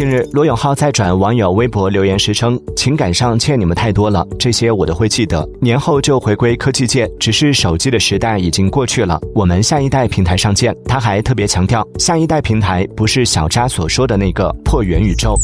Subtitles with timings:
[0.00, 5.46] 近日，罗永浩在转网友微博留言时称：“情感上欠你们太多了，这些我都会记得。
[5.60, 15.34] 年后就回归科技界，只是手机的时代已经过去了，我们下一代平台上见。”他还特别强调，下一代平台不是小扎所说的那个破元宇宙。